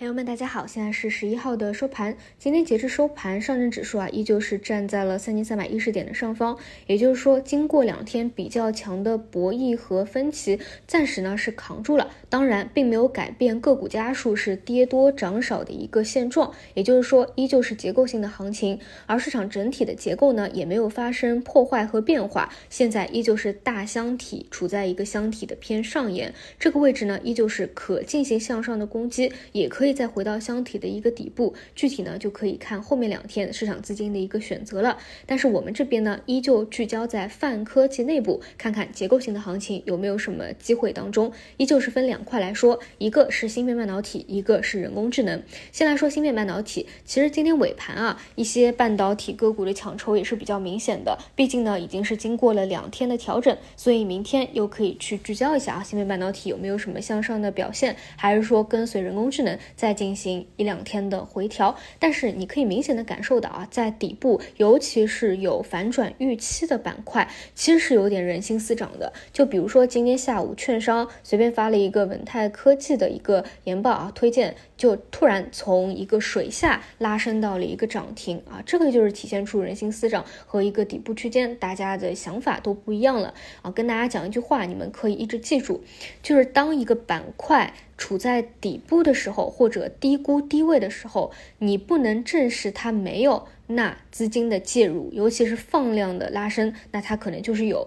[0.00, 2.16] 朋友们，大家好，现在是十一号的收盘。
[2.38, 12.10] 今天截至收盘，上证指数啊依旧是站在了三千三百一十点的上方，也就是说，经过两天比较强的博弈和分歧，暂时呢是扛住了。
[12.30, 29.89] 当然，并没有改变个股家数是跌多涨少的一个现状，也就是说，依旧是结构性的行情，而市场整体的结构呢也没有发生破坏和变化，现在依旧是大箱体处在一个箱体的偏上沿，这个位置呢依旧是可进行向上的攻击，也可以。
[29.92, 34.98] 再回到箱体的一个底部，具体呢就可以看后面两天市场资金的一个选择了。
[35.26, 45.42] 但是我们这边呢，依旧聚焦在泛科技内部，看看结构性的行情有没有什么机会当中，依旧是分两块来说，一个是芯片半导体，一个是人工智能。
[45.72, 59.58] 先来说芯片半导体，其实今天尾盘啊，一些半导体个股的抢筹也是比较明显的，毕竟呢已经是经过了两天的调整，所以明天又可以去聚焦一下啊，芯片半导体有没有什么向上的表现，还是说跟随人工智能。
[59.80, 69.10] 再进行一两天的回调，但是你可以明显的感受到啊，在底部，尤其是有反转预期的板块，其实是有点人心思涨的。
[69.32, 83.70] 就比如说今天下午，券商随便发了一个稳泰科技的一个研报啊，推荐就突然从一个水下拉升到了一个涨停啊，这个就是体现出人心思涨和一个底部区间，大家的想法都不一样了啊。
[83.70, 85.82] 跟大家讲一句话，你们可以一直记住，
[86.22, 87.72] 就是当一个板块。
[88.00, 97.86] 处在底部的时候，或者低估低位的时候，你不能证实它没有，那资金的介入，尤其是放量的拉升，那它可能就是有。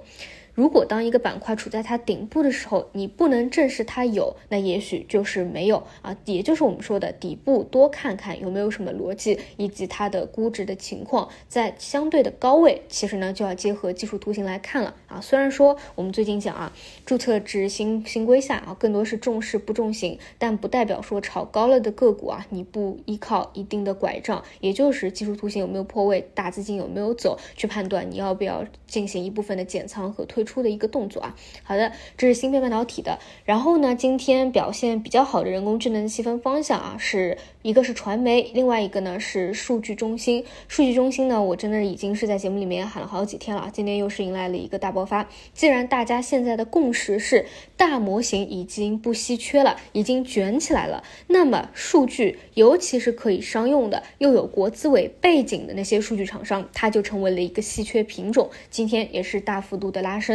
[0.56, 15.20] 如果当一个板块处在它顶部的时候，你不能证实它有，那也许就是没有啊，也就是我们说的底部多看看有没有什么逻辑，以及它的估值的情况，在相对的高位，其实呢就要结合技术图形来看了啊。
[15.20, 16.72] 虽然说我们最近讲啊，
[17.04, 30.43] 注册制新新规下啊，更多是重视不重型，但不代表说炒高了的个股啊，你不依靠一定的拐杖，也就是技术图形有没有破位，大资金有没有走，去判断你要不要进行一部分的减仓和退。
[30.44, 33.20] 出的一个动作啊，好的，这是芯片半导体的。
[33.46, 40.44] 然后呢，今天表现比较好的人工智能细分方向啊，是一个是传媒，另外一个呢是数据中心。
[40.68, 45.30] 数据中心呢，我真的已经是在节目里面喊了好几天了，今天又是迎来了一个大爆发。
[45.54, 47.46] 既然大家现在的共识是
[47.78, 58.50] 大模型已经不稀缺了，已经卷起来了，那么数据，尤其是可以商用的，又有国资委背景的那些数据厂商，它就成为了一个稀缺品种。
[58.70, 60.33] 今天也是大幅度的拉升。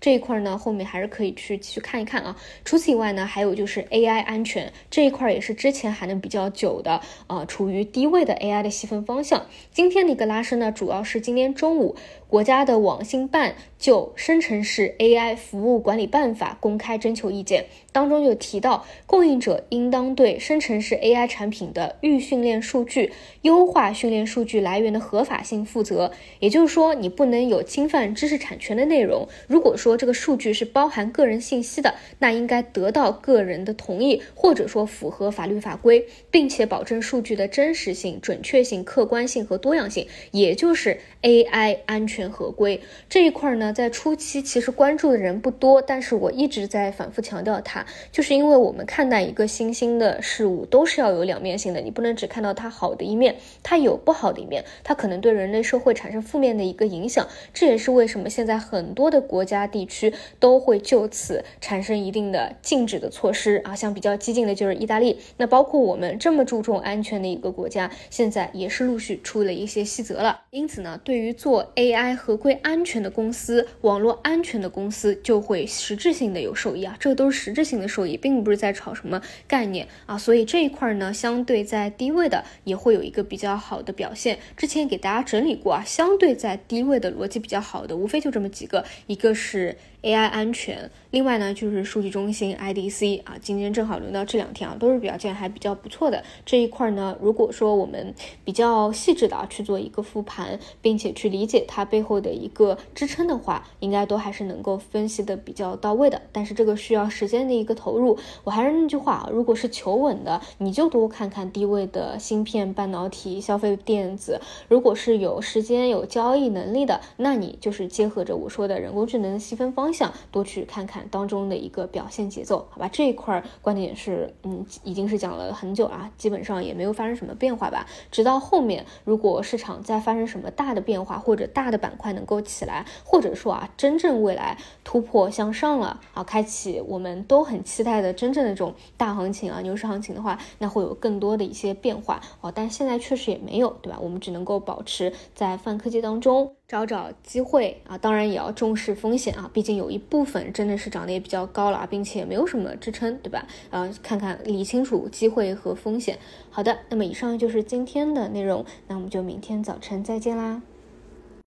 [0.00, 2.36] 这一块呢，后面还是可以去继续看一看啊。
[2.64, 9.46] 除此以外呢，还有就是 AI 安全这一块，也是之前喊的比较久的啊，处于低位的 AI 的细分方向。
[9.72, 11.96] 今天的一个拉升呢，主要是今天中午。
[12.30, 23.12] 国家的网信办就生成式 AI 服务管理办法公开征求意见，当中就提到，供应者应当对生成式 AI 产品的预训练数据、
[23.42, 26.12] 优化训练数据来源的合法性负责。
[26.38, 29.26] 也就是说，你不能有侵犯知识产权的内容。
[29.46, 42.30] 如果说这个数据是包含个人信息的，那应该得到个人的同意，或者说符合法律法规，并且保证数据的真实性、准确性、客观性和多样性，也就是 AI 安全。
[42.30, 57.26] 合规这一块呢，在初期其实关注的人不多，但是我一直在反复强调它，就是因为我们看待一个新兴的事物都是要有两面性的，你不能只看到它好的一面，它有不好的一面，它可能对人类社会产生负面的一个影响。
[57.52, 70.40] 这也是为什么现在很多的国家地区都会就此产生一定的禁止的措施啊，像比较激进的就是意大利，那包括我们这么注重安全的一个国家，现在也是陆续出了一些细则了。
[70.50, 72.10] 因此呢，对于做 AI。
[72.16, 84.38] 合规安全的公司，网络安全的公司就会实质性的有受益啊，这个都是实质性的受益，并不是在炒什么概念啊，所以这一块呢，相对在低位的也会有一个比较好的表现。
[84.56, 89.76] 之前给大家整理过啊，相对在低位的逻辑比较好的，无非就这么几个，一一个是。
[90.02, 97.14] AI 安全，另外呢就是数据中心 IDC 啊，今天正好轮到这两天啊，都是表现还比较不错的这一块呢。
[97.20, 106.22] 如果说我们比较细致的啊去做一个复盘，并且去理解它背后的一个支撑的话，应该都还是能够分析的比较到位的。
[106.32, 108.16] 但是这个需要时间的一个投入。
[108.44, 119.89] 我还是那句话啊，如果是求稳的，你就多看看低位的芯片、半导体、消费电子；如果是有时间、有交易能力的，那你就是结合着我说的人工智能细分方。
[119.90, 122.88] 方向，多去看看当中的一个表现节奏，好吧？
[122.92, 127.84] 这一块观点是，嗯，已经是讲了很久啊，基本上也没有发生什么变化吧。
[128.12, 142.52] 直到后面，如果市场再发生什么大的变化，或者大的板块能够起来，或者说啊，真正未来突破向上了啊，开启我们都很期待的真正的这种大行情啊，牛市行情的话，那会有更多的一些变化哦。
[142.54, 143.98] 但现在确实也没有，对吧？
[144.00, 146.54] 我们只能够保持在泛科技当中。
[146.70, 153.44] 找找机会啊，当然也要重视风险啊，毕竟有一部分真的是涨得也比较高了啊，并且没有什么支撑，对吧？
[153.70, 156.16] 啊，看看理清楚机会和风险。
[156.48, 160.62] 好的，那么以上就是今天的内容，那我们就明天早晨再见啦。